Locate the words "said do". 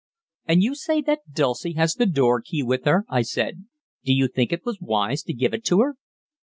3.21-4.11